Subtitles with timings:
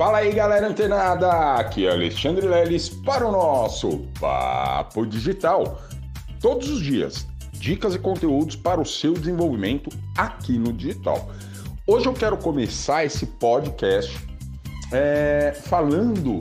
[0.00, 1.30] Fala aí, galera antenada!
[1.56, 5.78] Aqui é Alexandre Leles para o nosso Papo Digital.
[6.40, 11.30] Todos os dias, dicas e conteúdos para o seu desenvolvimento aqui no digital.
[11.86, 14.26] Hoje eu quero começar esse podcast
[14.90, 16.38] é, falando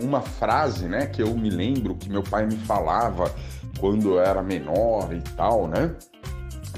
[0.00, 3.34] uma frase, né, que eu me lembro que meu pai me falava
[3.80, 5.96] quando eu era menor e tal, né?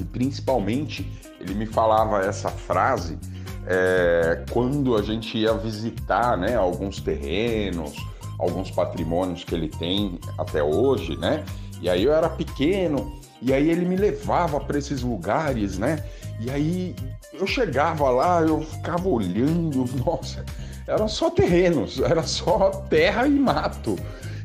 [0.00, 1.06] E principalmente
[1.38, 3.18] ele me falava essa frase
[3.66, 7.94] é, quando a gente ia visitar né, alguns terrenos,
[8.38, 11.44] alguns patrimônios que ele tem até hoje, né?
[11.80, 16.04] E aí eu era pequeno, e aí ele me levava para esses lugares, né?
[16.40, 16.94] E aí
[17.32, 20.44] eu chegava lá, eu ficava olhando, nossa,
[20.86, 23.96] eram só terrenos, era só terra e mato.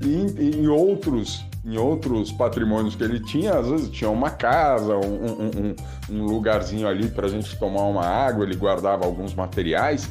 [0.01, 5.01] E em outros em outros patrimônios que ele tinha, às vezes tinha uma casa, um,
[5.01, 5.75] um,
[6.09, 10.09] um lugarzinho ali para a gente tomar uma água, ele guardava alguns materiais,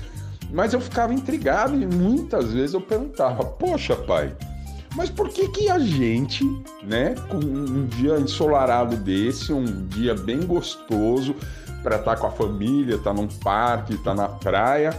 [0.52, 4.37] mas eu ficava intrigado e muitas vezes eu perguntava: Poxa, pai,
[4.95, 6.45] mas por que que a gente,
[6.82, 11.34] né, com um dia ensolarado desse, um dia bem gostoso
[11.82, 14.90] para estar tá com a família, estar tá num parque, estar tá na praia,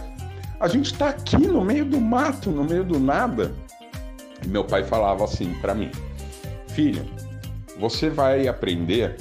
[0.58, 3.54] a gente está aqui no meio do mato, no meio do nada?
[4.44, 5.90] E meu pai falava assim para mim:
[6.78, 7.04] filho,
[7.80, 9.16] você vai aprender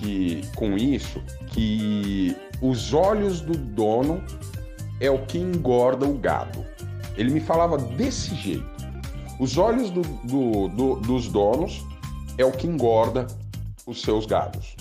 [0.00, 4.24] que com isso que os olhos do dono
[4.98, 6.64] é o que engorda o gado.
[7.14, 8.66] Ele me falava desse jeito.
[9.38, 11.84] Os olhos do, do, do, dos donos
[12.38, 13.26] é o que engorda
[13.86, 14.74] os seus gados.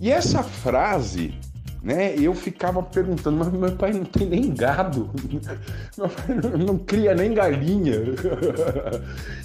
[0.00, 1.34] E essa frase
[1.82, 2.14] né?
[2.16, 5.10] Eu ficava perguntando, mas meu pai não tem nem gado,
[5.98, 7.96] meu pai não cria nem galinha.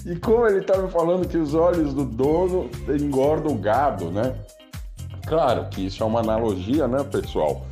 [0.06, 4.34] E como ele estava falando que os olhos do dono engordam o gado, né?
[5.26, 7.66] Claro que isso é uma analogia, né, pessoal?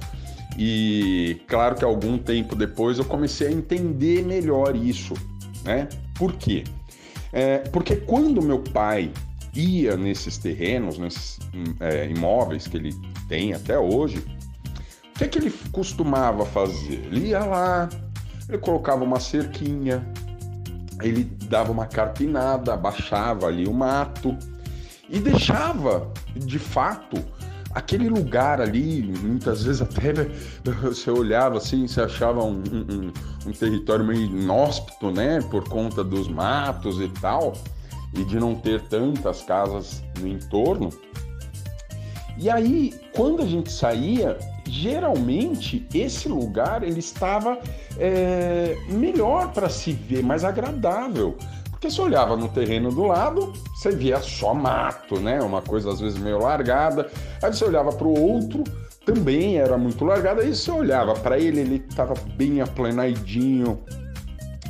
[0.59, 5.15] E claro que algum tempo depois eu comecei a entender melhor isso,
[5.65, 5.89] né?
[6.19, 6.65] Por quê?
[7.33, 9.11] É, porque quando meu pai
[9.55, 11.39] ia nesses terrenos, nesses
[11.81, 12.95] é, imóveis que ele
[13.29, 14.23] tem até hoje,
[15.17, 17.07] o que, é que ele costumava fazer?
[17.07, 17.89] Ele ia lá,
[18.47, 20.07] ele colocava uma cerquinha,
[21.01, 24.37] ele dava uma carpinada, abaixava ali o mato
[25.09, 27.17] e deixava, de fato,
[27.71, 30.13] aquele lugar ali, muitas vezes até
[30.83, 33.13] você olhava assim, você achava um, um,
[33.47, 37.55] um, território meio inóspito, né, por conta dos matos e tal,
[38.13, 40.91] e de não ter tantas casas no entorno.
[42.37, 44.37] E aí, quando a gente saía,
[44.69, 47.59] geralmente esse lugar ele estava
[47.99, 51.37] é, melhor para se ver, mais agradável.
[51.71, 55.41] Porque você olhava no terreno do lado, você via só mato, né?
[55.43, 57.09] Uma coisa às vezes meio largada.
[57.43, 58.65] Aí você olhava para o outro,
[59.05, 60.41] também era muito largada.
[60.41, 63.79] Aí você olhava para ele, ele estava bem aplanadinho,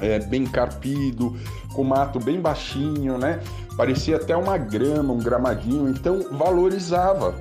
[0.00, 1.36] é, bem carpido,
[1.72, 3.40] com mato bem baixinho, né?
[3.76, 5.88] Parecia até uma grama, um gramadinho.
[5.88, 7.34] Então valorizava.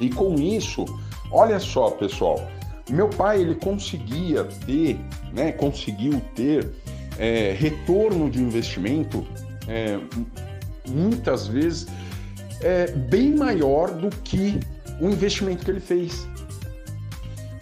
[0.00, 0.86] E com isso,
[1.32, 2.46] Olha só, pessoal,
[2.90, 5.00] meu pai ele conseguia ter,
[5.32, 6.70] né, conseguiu ter
[7.18, 9.26] é, retorno de investimento
[9.66, 9.98] é,
[10.86, 11.86] muitas vezes
[12.60, 14.60] é, bem maior do que
[15.00, 16.26] o investimento que ele fez.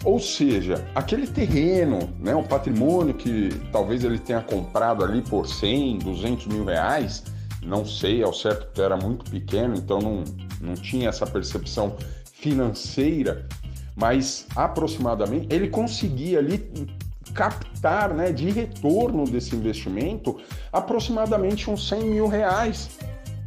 [0.03, 5.99] Ou seja, aquele terreno, né, o patrimônio que talvez ele tenha comprado ali por 100,
[5.99, 7.23] 200 mil reais,
[7.61, 10.23] não sei ao certo, porque era muito pequeno, então não,
[10.59, 11.95] não tinha essa percepção
[12.33, 13.47] financeira,
[13.95, 16.87] mas aproximadamente ele conseguia ali
[17.33, 20.37] captar né, de retorno desse investimento
[20.71, 22.89] aproximadamente uns 100 mil reais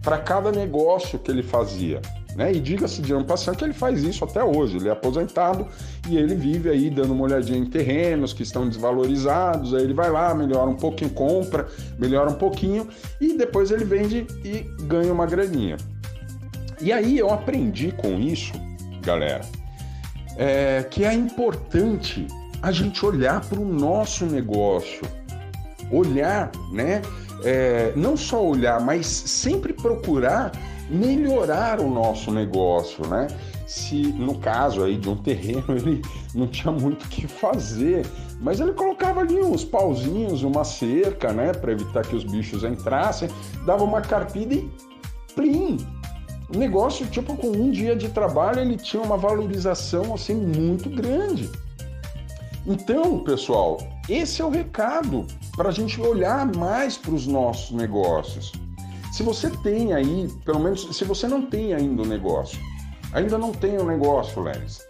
[0.03, 2.01] para cada negócio que ele fazia.
[2.37, 2.53] Né?
[2.53, 4.77] E diga-se de ano passado que ele faz isso até hoje.
[4.77, 5.67] Ele é aposentado
[6.09, 9.73] e ele vive aí dando uma olhadinha em terrenos que estão desvalorizados.
[9.73, 11.69] Aí ele vai lá, melhora um pouquinho, compra,
[11.99, 12.89] melhora um pouquinho
[13.21, 15.77] e depois ele vende e ganha uma graninha.
[16.81, 18.53] E aí eu aprendi com isso,
[19.01, 19.43] galera,
[20.37, 22.27] é, que é importante
[22.63, 25.03] a gente olhar para o nosso negócio,
[25.91, 27.03] olhar, né?
[27.43, 30.53] É, não só olhar, mas sempre procurar
[30.89, 33.27] melhorar o nosso negócio, né?
[33.67, 36.03] Se no caso aí de um terreno ele
[36.35, 38.07] não tinha muito o que fazer,
[38.41, 43.29] mas ele colocava ali uns pauzinhos, uma cerca, né, para evitar que os bichos entrassem,
[43.65, 44.71] dava uma carpida e
[45.35, 45.79] plim,
[46.53, 51.51] o negócio, tipo, com um dia de trabalho, ele tinha uma valorização assim muito grande.
[52.67, 55.27] Então, pessoal, esse é o recado
[55.57, 58.53] para a gente olhar mais para os nossos negócios.
[59.13, 62.59] Se você tem aí, pelo menos, se você não tem ainda o um negócio,
[63.13, 64.83] ainda não tem o um negócio, Leris,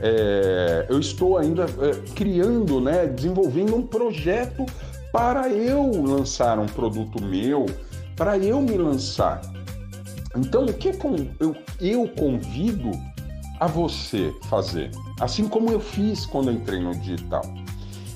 [0.00, 4.64] é, eu estou ainda é, criando, né, desenvolvendo um projeto
[5.12, 7.66] para eu lançar um produto meu,
[8.16, 9.40] para eu me lançar.
[10.38, 10.88] Então, o que
[11.40, 12.92] eu, eu convido
[13.58, 14.90] a você fazer?
[15.20, 17.42] Assim como eu fiz quando entrei no digital.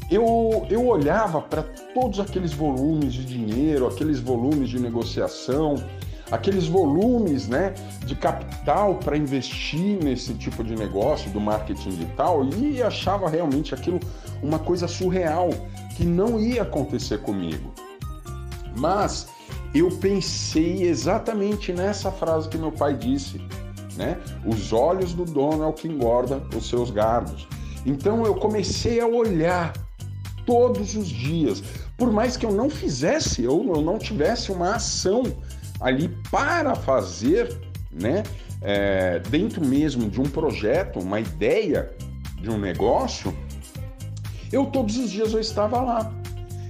[0.08, 1.62] Eu, eu olhava para
[1.94, 5.82] todos aqueles volumes de dinheiro, aqueles volumes de negociação,
[6.30, 7.74] aqueles volumes né,
[8.06, 13.98] de capital para investir nesse tipo de negócio do marketing digital e achava realmente aquilo
[14.42, 15.50] uma coisa surreal
[15.96, 17.72] que não ia acontecer comigo.
[18.76, 19.26] Mas
[19.74, 23.40] eu pensei exatamente nessa frase que meu pai disse,
[23.96, 24.19] né?
[24.44, 27.48] Os olhos do dono é o que engorda os seus gados.
[27.86, 29.72] Então eu comecei a olhar
[30.44, 31.62] todos os dias,
[31.96, 35.22] por mais que eu não fizesse ou eu não tivesse uma ação
[35.80, 37.56] ali para fazer,
[37.90, 38.22] né?
[38.64, 41.92] É, dentro mesmo de um projeto, uma ideia
[42.40, 43.36] de um negócio,
[44.52, 46.21] eu todos os dias eu estava lá.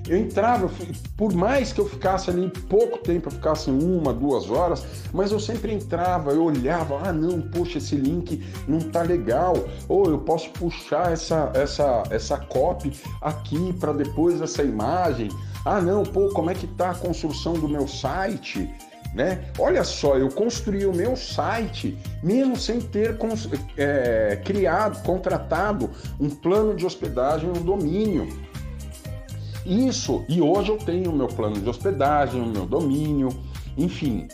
[0.08, 0.68] Eu entrava,
[1.16, 5.38] por mais que eu ficasse ali pouco tempo, eu ficasse uma, duas horas, mas eu
[5.38, 9.54] sempre entrava, eu olhava, ah não, poxa, esse link não tá legal,
[9.88, 15.28] ou eu posso puxar essa essa essa copy aqui para depois essa imagem.
[15.64, 18.68] Ah não, pô, como é que tá a construção do meu site?
[19.14, 19.44] Né?
[19.58, 23.14] Olha só, eu construí o meu site mesmo sem ter
[23.76, 28.26] é, criado, contratado um plano de hospedagem, um domínio.
[29.64, 33.28] Isso, e hoje eu tenho o meu plano de hospedagem, o meu domínio,
[33.76, 34.26] enfim.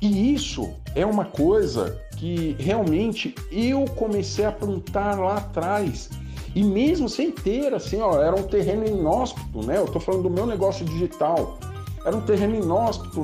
[0.00, 6.10] E isso é uma coisa que realmente eu comecei a plantar lá atrás.
[6.54, 9.78] E mesmo sem ter, assim, ó, era um terreno inóspito, né?
[9.78, 11.58] Eu tô falando do meu negócio digital.
[12.04, 13.22] Era um terreno inóspito.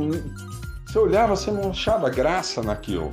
[0.87, 3.11] Você olhava, você não achava graça naquilo.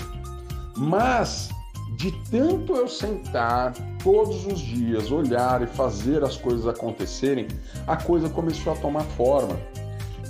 [0.76, 1.50] Mas
[1.98, 3.74] de tanto eu sentar
[4.04, 7.48] todos os dias, olhar e fazer as coisas acontecerem,
[7.88, 9.60] a coisa começou a tomar forma.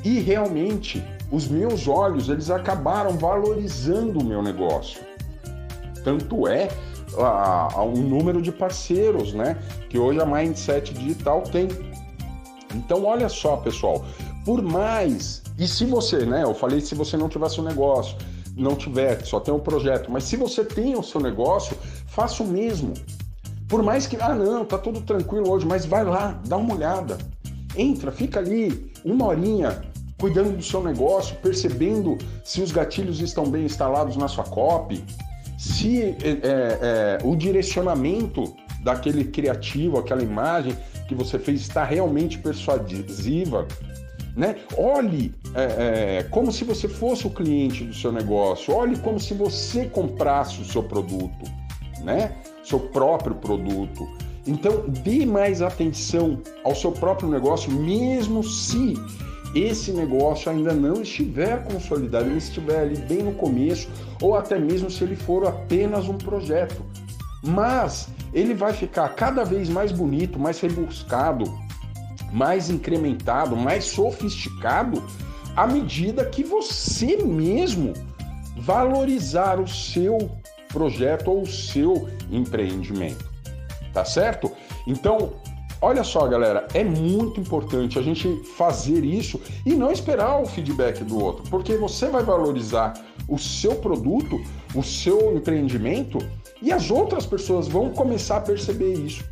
[0.04, 5.02] E realmente, os meus olhos, eles acabaram valorizando o meu negócio.
[6.06, 6.70] Tanto é
[7.18, 9.58] a, a, o número de parceiros, né,
[9.90, 11.68] que hoje a Mindset Digital tem.
[12.74, 14.06] Então, olha só, pessoal,
[14.46, 18.16] por mais e se você, né, eu falei se você não tivesse um negócio,
[18.58, 20.12] não tiver, só tem um projeto.
[20.12, 21.78] Mas se você tem o seu negócio,
[22.08, 22.94] faça o mesmo.
[23.68, 27.18] Por mais que, ah, não, tá tudo tranquilo hoje, mas vai lá, dá uma olhada.
[27.76, 29.82] Entra, fica ali uma horinha
[30.20, 35.04] cuidando do seu negócio, percebendo se os gatilhos estão bem instalados na sua copy,
[35.58, 40.76] se é, é, o direcionamento daquele criativo, aquela imagem
[41.08, 43.68] que você fez está realmente persuasiva,
[44.38, 44.58] né?
[44.78, 49.34] Olhe é, é, como se você fosse o cliente do seu negócio, olhe como se
[49.34, 51.52] você comprasse o seu produto,
[52.04, 52.34] né?
[52.64, 54.08] Seu próprio produto.
[54.46, 58.94] Então, dê mais atenção ao seu próprio negócio, mesmo se
[59.56, 63.90] esse negócio ainda não estiver consolidado, ele estiver ali bem no começo,
[64.22, 66.86] ou até mesmo se ele for apenas um projeto.
[67.44, 71.46] Mas ele vai ficar cada vez mais bonito, mais rebuscado,
[72.32, 75.04] mais incrementado, mais sofisticado
[75.56, 77.94] à medida que você mesmo
[78.58, 80.30] valorizar o seu
[80.70, 83.26] projeto ou o seu empreendimento.
[83.94, 84.52] Tá certo?
[84.86, 85.34] Então,
[85.82, 91.04] olha só, galera, é muito importante a gente fazer isso e não esperar o feedback
[91.04, 92.94] do outro, porque você vai valorizar
[93.28, 94.40] o seu produto,
[94.76, 96.20] o seu empreendimento
[96.62, 99.24] e as outras pessoas vão começar a perceber isso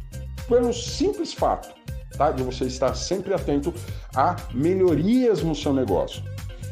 [0.48, 1.85] pelo simples fato
[2.16, 2.32] tá?
[2.32, 3.74] De você estar sempre atento
[4.16, 6.24] a melhorias no seu negócio.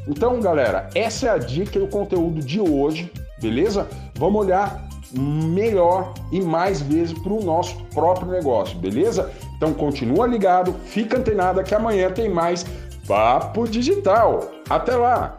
[0.07, 3.87] Então, galera, essa é a dica e o conteúdo de hoje, beleza?
[4.15, 9.31] Vamos olhar melhor e mais vezes para o nosso próprio negócio, beleza?
[9.55, 12.65] Então continua ligado, fica antenado que amanhã tem mais
[13.07, 14.51] Papo Digital.
[14.69, 15.37] Até lá!